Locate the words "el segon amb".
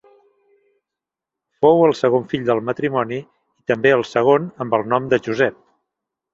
4.01-4.81